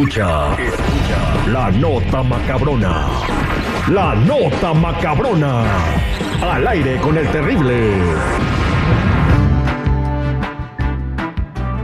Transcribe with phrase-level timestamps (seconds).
[0.00, 3.06] Escucha, escucha la nota macabrona.
[3.90, 5.62] La nota macabrona.
[6.40, 7.92] Al aire con el terrible.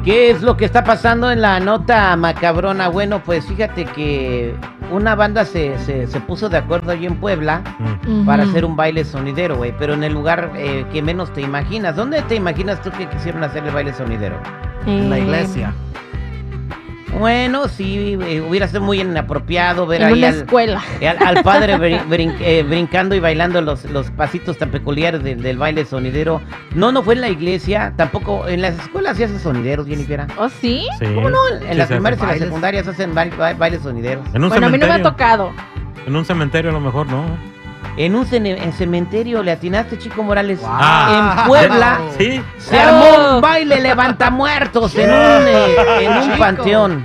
[0.02, 2.88] ¿Qué es lo que está pasando en la nota macabrona?
[2.88, 4.54] Bueno, pues fíjate que
[4.90, 7.60] una banda se, se, se puso de acuerdo allí en Puebla
[8.24, 11.94] para hacer un baile sonidero, güey, pero en el lugar eh, que menos te imaginas.
[11.94, 14.36] ¿Dónde te imaginas tú que quisieron hacer el baile sonidero?
[14.86, 15.74] En la Eh, iglesia.
[17.18, 20.82] Bueno, sí, eh, hubiera sido muy inapropiado ver En ahí una al, escuela.
[21.00, 25.42] al, al padre brin- brin- eh, brincando y bailando los, los pasitos tan peculiares del,
[25.42, 26.40] del baile sonidero.
[26.74, 30.26] No, no fue en la iglesia, tampoco en las escuelas se hacen sonideros, Jennifer.
[30.38, 30.86] ¿Oh, sí?
[30.98, 31.06] Sí.
[31.14, 31.38] ¿Cómo no?
[31.62, 34.24] En Sí, las se primarias y en las secundarias hacen ba- ba- bailes sonideros.
[34.34, 35.52] En un Bueno, a mí no me ha tocado.
[36.06, 37.24] En un cementerio a lo mejor no.
[37.96, 40.60] En un cene- en cementerio le atinaste, Chico Morales.
[40.64, 41.38] Ah.
[41.40, 42.40] En Puebla Sí.
[42.58, 45.16] se armó un baile levanta muertos en un,
[45.48, 46.38] eh, en un Chico.
[46.38, 47.04] panteón.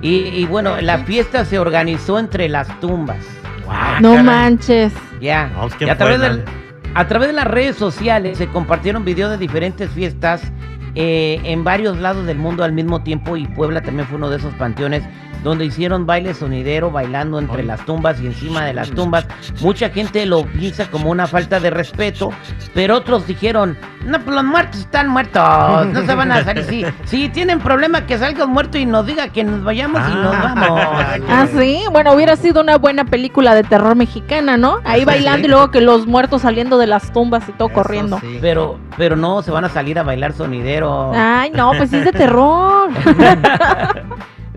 [0.00, 3.18] Y, y bueno, la fiesta se organizó entre las tumbas.
[3.68, 4.24] Ah, no caray.
[4.24, 4.92] manches.
[5.20, 5.48] Ya.
[5.48, 6.44] No, pues, ¿quién Y a través, del-
[6.94, 10.40] a través de las redes sociales se compartieron videos de diferentes fiestas
[10.94, 14.36] eh, en varios lados del mundo al mismo tiempo y Puebla también fue uno de
[14.38, 15.02] esos panteones
[15.44, 19.26] donde hicieron baile sonidero bailando entre las tumbas y encima de las tumbas.
[19.60, 22.30] Mucha gente lo piensa como una falta de respeto,
[22.74, 26.64] pero otros dijeron, no, pues los muertos están muertos, no se van a salir.
[26.64, 30.14] Si, si tienen problema que salga un muerto y nos diga que nos vayamos y
[30.14, 30.54] nos Ah.
[30.54, 30.80] vamos.
[31.28, 31.82] Ah, sí.
[31.92, 34.80] Bueno, hubiera sido una buena película de terror mexicana, ¿no?
[34.84, 38.18] Ahí bailando y luego que los muertos saliendo de las tumbas y todo Eso corriendo.
[38.20, 38.38] sí.
[38.40, 41.12] Pero, pero no, se van a salir a bailar sonidero.
[41.14, 42.90] Ay, no, pues sí es de terror.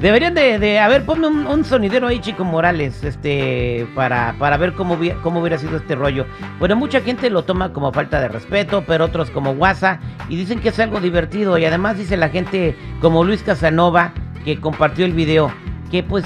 [0.01, 4.57] Deberían de, de a ver, ponme un, un sonidero ahí, Chico Morales, este, para, para
[4.57, 6.25] ver cómo, cómo hubiera sido este rollo.
[6.57, 10.59] Bueno, mucha gente lo toma como falta de respeto, pero otros como guasa, y dicen
[10.59, 14.11] que es algo divertido, y además dice la gente como Luis Casanova,
[14.43, 15.51] que compartió el video,
[15.91, 16.25] que pues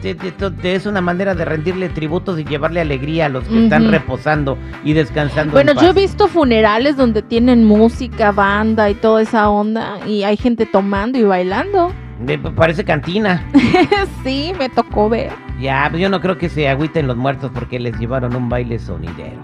[0.00, 3.90] te- te es una manera de rendirle tributos y llevarle alegría a los que están
[3.90, 5.52] reposando y descansando.
[5.52, 10.24] Bueno, en yo he visto funerales donde tienen música, banda y toda esa onda y
[10.24, 11.92] hay gente tomando y bailando.
[12.24, 13.44] De- parece cantina.
[14.24, 15.30] sí, me tocó ver.
[15.60, 18.78] Ya, pues yo no creo que se agüiten los muertos porque les llevaron un baile
[18.78, 19.40] sonidero.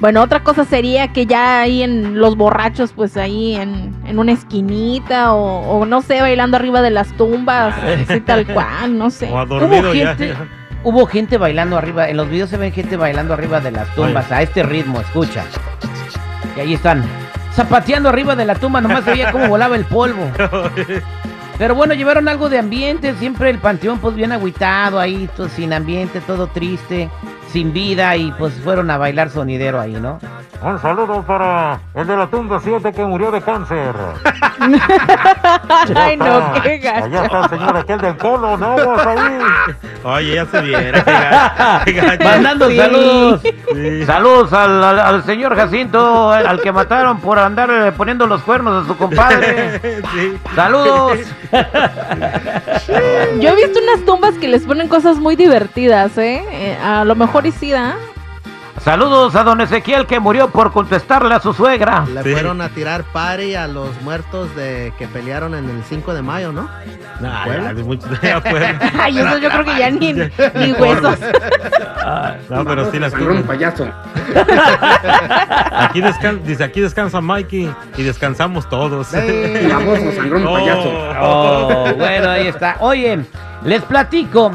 [0.00, 4.32] Bueno, otra cosa sería que ya ahí en los borrachos, pues ahí en, en una
[4.32, 7.74] esquinita o, o no sé, bailando arriba de las tumbas,
[8.08, 9.30] así tal cual, no sé.
[9.32, 10.16] O ya.
[10.16, 10.34] gente-
[10.84, 14.32] Hubo gente bailando arriba, en los videos se ven gente bailando arriba de las tumbas,
[14.32, 15.44] a este ritmo, escucha.
[16.56, 17.04] Y ahí están,
[17.52, 20.28] zapateando arriba de la tumba, nomás veía cómo volaba el polvo.
[21.62, 25.72] Pero bueno, llevaron algo de ambiente, siempre el panteón pues bien agüitado ahí, todo sin
[25.72, 27.08] ambiente, todo triste,
[27.50, 30.18] sin vida y pues fueron a bailar sonidero ahí, ¿no?
[30.62, 33.92] Un saludo para el de la tumba 7 que murió de cáncer.
[35.96, 37.24] Ay, no, qué Allá gacho.
[37.24, 39.38] está el señor aquel del polo, no, vos ahí.
[40.04, 41.82] Oye, ya se viera.
[41.84, 42.24] qué gacho.
[42.24, 42.76] Mandando Sí.
[42.76, 43.40] saludos.
[43.42, 44.04] Sí.
[44.06, 48.84] Saludos al, al- al señor Jacinto, al que mataron por andar eh, poniendo los cuernos
[48.84, 49.80] a su compadre.
[50.12, 50.38] Sí.
[50.54, 51.18] Saludos.
[53.40, 56.44] Yo he visto unas tumbas que les ponen cosas muy divertidas, ¿eh?
[56.50, 57.31] Eh, a lo mejor
[58.82, 62.04] Saludos a don Ezequiel que murió por contestarle a su suegra.
[62.12, 62.32] Le Sí.
[62.32, 66.50] fueron a tirar party a los muertos de que pelearon en el 5 de mayo,
[66.52, 66.68] ¿no?
[67.20, 67.64] Nah, ¿Puebla?
[67.68, 68.78] ya, de mucho- ya Puebla.
[69.00, 70.12] Ay, eso yo creo que ya ni,
[70.54, 71.16] ni huesos.
[72.50, 73.86] No, pero sí las Sangrón payaso.
[75.70, 79.12] Aquí descansa, dice, aquí descansa Mikey y descansamos todos.
[79.12, 79.68] Ve.
[79.72, 80.92] Baboso, sangrón payaso.
[81.20, 82.76] Oh, bueno, ahí está.
[82.80, 83.20] Oye,
[83.64, 84.50] les platico.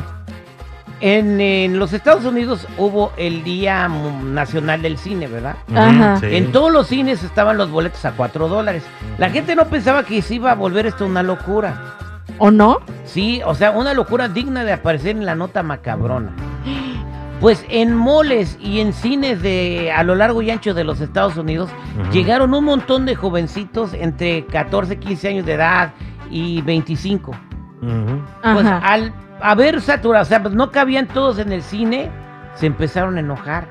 [1.00, 5.56] En, en los Estados Unidos hubo el Día Nacional del Cine, ¿verdad?
[5.76, 6.18] Ajá.
[6.20, 6.28] sí.
[6.32, 8.84] En todos los cines estaban los boletos a 4 dólares.
[9.20, 11.94] La gente no pensaba que se iba a volver esto una locura.
[12.40, 12.78] ¿O no?
[13.06, 16.32] Sí, o sea, una locura digna de aparecer en la nota macabrona.
[17.40, 21.38] Pues en moles y en cines de a lo largo y ancho de los Estados
[21.38, 21.70] Unidos
[22.12, 25.94] llegaron un montón de jovencitos entre 14, 15 años de edad
[26.32, 27.32] y 25.
[27.32, 28.22] Ujú.
[28.42, 28.80] Pues Ajá.
[28.80, 32.10] al haber saturado, o sea, pues no cabían todos en el cine,
[32.56, 33.68] se empezaron a enojar.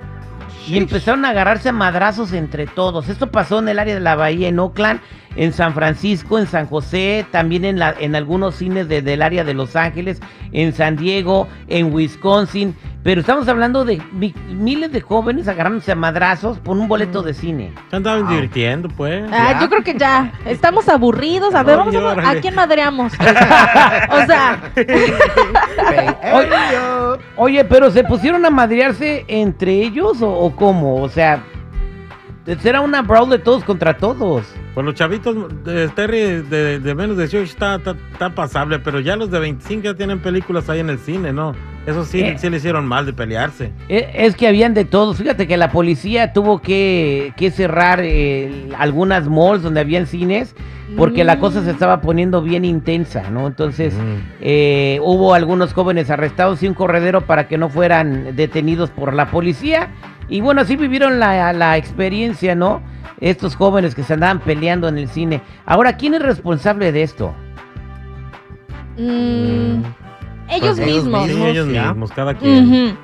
[0.67, 3.09] Y empezaron a agarrarse a madrazos entre todos.
[3.09, 5.01] Esto pasó en el área de la bahía, en Oakland,
[5.37, 9.45] en San Francisco, en San José, también en, la, en algunos cines de- del área
[9.45, 10.21] de Los Ángeles,
[10.53, 12.75] en San Diego, en Wisconsin.
[13.03, 17.35] Pero estamos hablando de mi- miles de jóvenes agarrándose a madrazos por un boleto de
[17.35, 17.73] cine.
[17.91, 19.31] Se andaban divirtiendo, pues.
[19.33, 20.33] Ah, yo creo que ya.
[20.45, 21.55] Estamos aburridos.
[21.55, 22.39] A ver, vamos a, Órale.
[22.39, 23.13] ¿a quién madreamos?
[24.11, 24.59] o sea,
[26.35, 30.97] Oye, oye, pero ¿se pusieron a madrearse entre ellos o, o cómo?
[31.03, 31.45] O sea,
[32.47, 34.45] Era una brawl de todos contra todos.
[34.75, 35.35] Pues los chavitos
[35.65, 39.39] de Terry de, de menos de 18 está, está, está pasable, pero ya los de
[39.41, 41.55] 25 ya tienen películas ahí en el cine, ¿no?
[41.87, 42.37] Eso sí, Eh.
[42.39, 43.73] sí le hicieron mal de pelearse.
[43.89, 45.17] E- Es que habían de todos.
[45.19, 50.55] Fíjate que la policía tuvo que, que cerrar eh, algunas malls donde habían cines
[50.97, 53.49] porque la cosa se estaba poniendo bien intensa, ¿no?
[53.49, 54.17] Entonces Mm.
[54.41, 59.31] eh, hubo algunos jóvenes arrestados y un corredero para que no fueran detenidos por la
[59.31, 59.89] policía.
[60.29, 62.83] Y bueno, así vivieron la, la experiencia, ¿no?
[63.21, 65.41] Estos jóvenes que se andaban peleando en el cine.
[65.65, 67.35] Ahora, ¿quién es responsable de esto?
[68.99, 69.83] Mm,
[70.49, 71.23] ellos Pues ellos mismos.
[71.25, 71.89] Sí, mismos, ellos ya.
[71.89, 72.97] mismos, cada quien.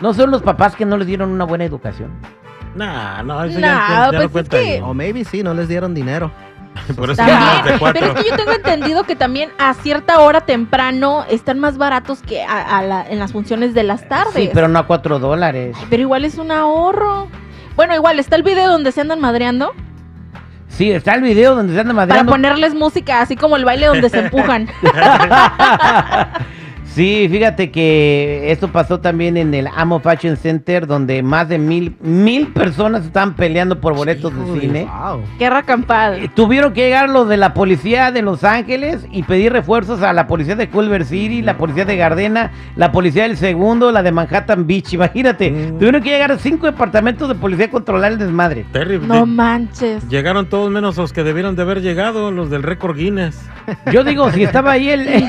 [0.00, 2.10] ¿No son los papás que no les dieron una buena educación?
[2.74, 4.80] Nah, no, eso Nah, ya, ya pues no es cuenta que- ahí.
[4.82, 6.30] O maybe sí, no les dieron dinero.
[6.96, 10.20] Por eso También, ya de pero es que yo tengo entendido que también a cierta
[10.20, 14.34] hora temprano están más baratos que a- a la- en las funciones de las tardes.
[14.34, 15.76] Sí, pero no a cuatro dólares.
[15.90, 17.28] Pero igual es un ahorro.
[17.76, 19.72] Bueno, igual está el video donde se andan madreando
[20.68, 22.32] Sí, está el video donde se andan para madreando.
[22.32, 24.68] ponerles música, así como el baile donde se empujan.
[26.94, 31.96] Sí, fíjate que esto pasó también en el Amo Fashion Center, donde más de mil,
[32.00, 34.84] mil personas estaban peleando por boletos de cine.
[34.84, 35.22] Wow.
[35.38, 35.64] Guerra.
[36.18, 40.12] Eh, Tuvieron que llegar los de la policía de Los Ángeles y pedir refuerzos a
[40.12, 44.12] la policía de Culver City, la policía de Gardena, la policía del segundo, la de
[44.12, 44.92] Manhattan Beach.
[44.92, 45.78] Imagínate, Mm.
[45.78, 48.66] tuvieron que llegar cinco departamentos de policía a controlar el desmadre.
[48.72, 50.06] Terry, No manches.
[50.08, 53.40] llegaron todos menos los que debieron de haber llegado, los del récord Guinness.
[53.92, 55.06] Yo digo, si estaba ahí el...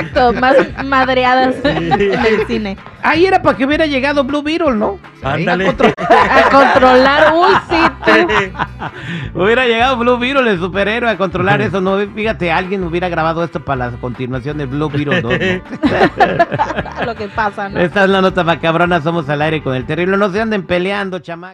[0.00, 2.76] Exacto, más madreadas en el cine.
[3.02, 4.98] ahí era para que hubiera llegado Blue Beetle, ¿no?
[5.22, 5.68] Ándale.
[5.68, 7.34] A controlar,
[7.68, 9.40] sí, tú.
[9.40, 11.80] Hubiera llegado Blue Beetle, el superhéroe, a controlar eso.
[11.80, 15.32] No, fíjate, alguien hubiera grabado esto para la continuación de Blue Beetle 2.
[15.32, 17.04] ¿no?
[17.06, 17.80] Lo que pasa, ¿no?
[17.80, 20.16] Esta es la nota macabrona, somos al aire con el terrible.
[20.16, 21.48] No se anden peleando, chamac.